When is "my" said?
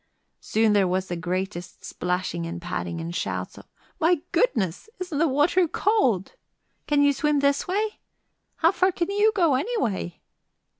3.99-4.23